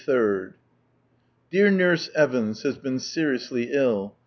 [0.01, 0.55] —Dear
[1.69, 4.17] Nurse Evans has been seriously ill.